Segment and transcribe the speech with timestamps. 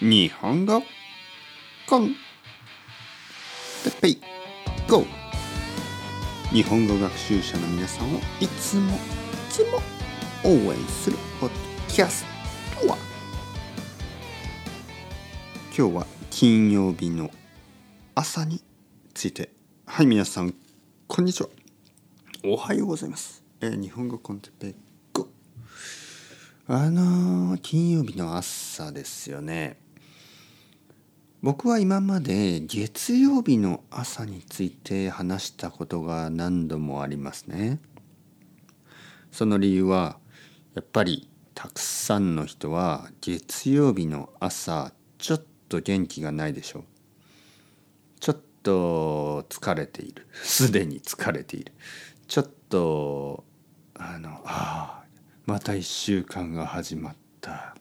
[0.00, 0.82] 日本語
[1.86, 2.16] コン。
[4.00, 4.20] ペイ
[4.88, 5.04] GO!
[6.50, 8.98] 日本語学習者の皆さんをいつもい
[9.50, 9.78] つも
[10.44, 11.54] 応援するポッド
[11.92, 12.24] キャス
[12.80, 12.96] トは。
[15.76, 17.30] 今日は金曜日の
[18.14, 18.62] 朝に
[19.12, 19.50] ついて。
[19.84, 20.54] はい皆さん
[21.06, 21.50] こんにちは。
[22.44, 24.91] おはようございます、えー日本語コンテッペイ。
[26.74, 29.76] あの金曜日の朝ですよね。
[31.42, 37.78] 僕は今まで月曜日の朝について話したことが何度もありますね。
[39.30, 40.18] その理由は
[40.74, 46.84] やっぱりたくさんの人は月曜日の朝ちょっと元気がないでしょう。
[48.18, 50.26] ちょっと疲れている。
[50.42, 51.72] すでに疲れている。
[52.26, 53.44] ちょっと
[53.92, 55.01] あのああ
[55.44, 57.74] また1週間が始まった。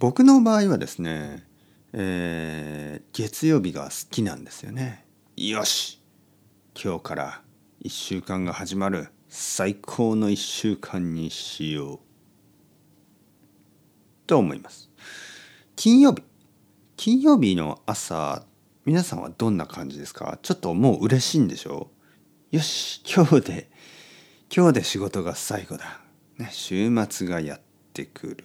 [0.00, 1.46] 僕の場合はですね、
[1.92, 5.06] えー月曜日が好きなんですよね。
[5.36, 6.00] よし
[6.74, 7.42] 今日から
[7.84, 11.98] 1週間が始まる最高の1週間にしよう
[14.26, 14.90] と思います。
[15.76, 16.22] 金曜日
[16.96, 18.44] 金曜日の朝
[18.84, 20.38] 皆さんはどんな感じですか？
[20.42, 21.88] ちょっともう嬉しいんでしょ？
[22.50, 23.70] よし今日で
[24.54, 26.02] 今日で仕事が最後だ、
[26.36, 27.60] ね、週末がやっ
[27.94, 28.44] てくる。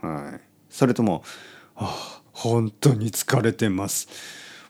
[0.00, 0.40] はい。
[0.68, 1.24] それとも
[1.74, 4.06] ああ本当に疲れてます。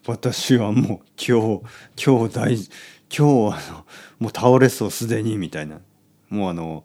[0.07, 1.63] 私はもう今日
[2.03, 2.67] 今日大今
[3.11, 3.87] 日あの
[4.19, 5.81] もう倒れそうすでにみたいな。
[6.31, 6.85] もうあの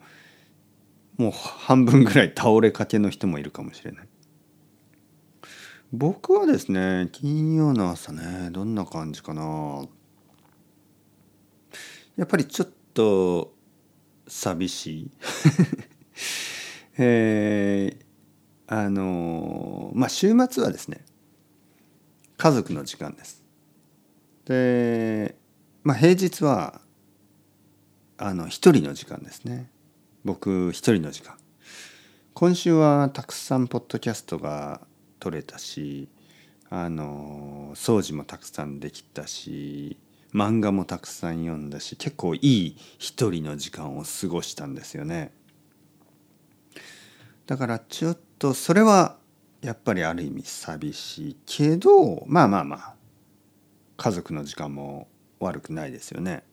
[1.16, 4.08] もう半分ぐらい倒れかけの人もいるかもしれない。
[5.94, 9.86] 僕はですね金曜の朝ねどんな感じかな。
[12.18, 13.54] やっぱりちょっと
[14.28, 15.12] 寂しい。
[16.98, 18.06] えー
[18.68, 21.06] あのまあ週末はですね
[22.38, 23.44] 家族の時間です。
[24.46, 25.36] で
[25.84, 26.82] まあ平日は
[28.18, 29.70] あの一人の時間ですね。
[30.24, 31.38] 僕一人の時間。
[32.34, 34.82] 今週はたくさんポッドキャストが
[35.20, 36.10] 撮れたし
[36.70, 39.98] あの掃除もたくさんできたし
[40.36, 45.32] 漫画もたくさん読んだし結構いい一人の時間を過ごしたんですよね。
[47.48, 49.16] だからちょっとそれは
[49.62, 52.96] やっぱりある意味寂しいけどまあまあまあ
[53.96, 55.08] 家族の時間も
[55.40, 56.44] 悪くないですよね。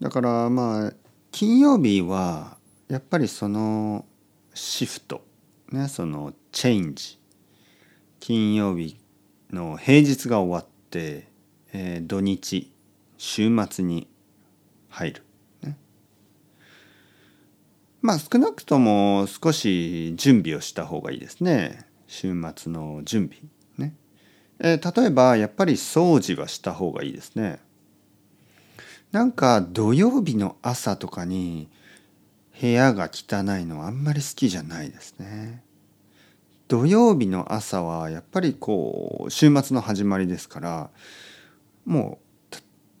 [0.00, 0.92] だからまあ
[1.32, 2.56] 金曜日は
[2.88, 4.04] やっぱりその
[4.54, 5.24] シフト
[5.72, 7.18] ねそのチェンジ。
[8.20, 8.96] 金曜日
[9.50, 11.31] の平日が終わって、
[11.72, 12.70] えー土日
[13.18, 14.08] 週末に
[14.88, 15.22] 入る、
[15.62, 15.76] ね、
[18.00, 21.86] まあ少なくとも少し準備をした方がいいですね。
[22.06, 23.40] 週末の準備。
[23.78, 23.94] ね、
[24.58, 27.60] えー例えばやっぱり掃除はした方がいいですね。
[29.12, 31.68] なんか土曜日の朝とかに
[32.60, 35.62] 部屋が汚いのはあんまり好きじゃないですね。
[36.68, 40.90] 土曜日の朝はやっぱりこう週末の始まりですから
[41.84, 42.32] もう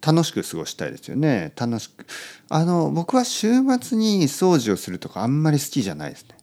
[0.04, 1.52] 楽しく過ごしたいですよね。
[1.56, 2.04] 楽しく
[2.48, 3.48] あの僕は週
[3.80, 6.36] 末に掃除をするとかあんまり好きじゃないですね。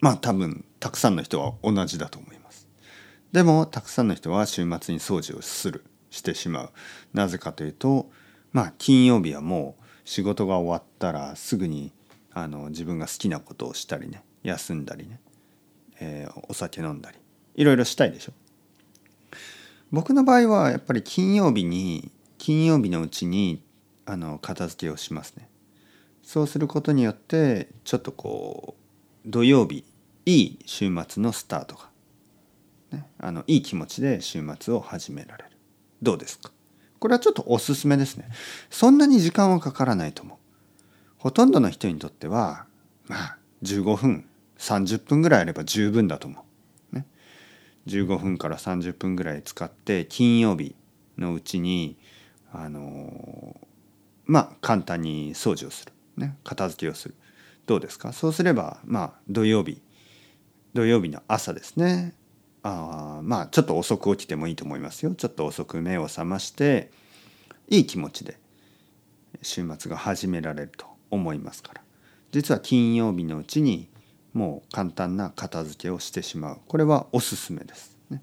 [0.00, 2.68] まあ多分たくさんの人は同じだと思います。
[3.32, 6.70] でもたくさんの人は週末に掃除をするしてしまう。
[7.12, 8.08] なぜかというと
[8.52, 11.92] まあ金曜日はもう仕事が終わったらすぐに
[12.32, 15.20] あの自分が好きなことをしたりね休んだりね、
[16.00, 17.18] えーお酒飲んだり
[17.56, 18.32] いろいろしたいでしょ。
[19.90, 23.62] 僕の場合はやっぱり金曜日に金曜日のうちに
[24.06, 25.48] あの片付けをしますね。
[26.22, 28.76] そうすることによってちょっとこ
[29.26, 29.84] う土曜日
[30.26, 31.88] いい週末のスタートが、
[32.92, 35.50] ね、あのいい気持ちで週末を始められる。
[36.02, 36.50] どうですか？
[36.98, 38.28] これはちょっとおすすめですね。
[38.70, 40.38] そんなに時間はかからないと思う。
[41.16, 42.66] ほとんどの人にとっては
[43.06, 44.26] まあ15分
[44.58, 46.44] 30分ぐらいあれば十分だと思う、
[47.86, 50.74] 15分から30分ぐらい使って金曜日
[51.16, 51.96] のうちに
[52.52, 53.56] あの
[54.26, 57.14] まあ簡単に掃除をする、ね、片付けをする。
[57.66, 58.12] どうですか？
[58.12, 59.82] そうすればまあ土曜日
[60.74, 62.14] 土曜日の朝ですね。
[62.62, 65.14] あまあちょっと遅く起きてもいいと思いますよ。
[65.14, 66.90] ちょっと遅く目を覚まして
[67.68, 68.38] いい気持ちで
[69.42, 71.82] 週末が始められると思いますから。
[72.32, 73.88] 実は金曜日のうちに
[74.32, 78.22] もう簡単な片付けをしてしまうこれはおすすめです、ね、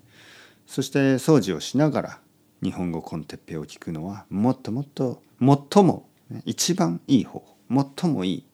[0.67, 2.19] そして掃除をしながら
[2.61, 7.55] 日本語コンテッペを聞くのはもっともっと最もね一番いい方法
[8.01, 8.45] 最もいい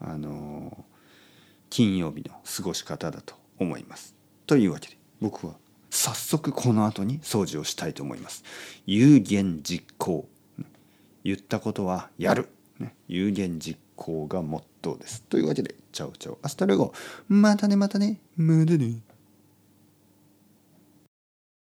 [0.00, 0.84] あの
[1.70, 4.14] 金曜日の過ごし方だと思います。
[4.46, 5.54] というわけで僕は
[5.90, 8.44] 早速この後に掃除をしたいと思います。
[8.86, 10.28] 有言実行。
[11.24, 12.48] 言ったことはやる。
[13.08, 15.22] 有言実行がモットーです。
[15.22, 16.92] というわけで、 ciao ciao、hasta luego。
[17.28, 18.20] またねまたね。
[18.36, 19.05] またね。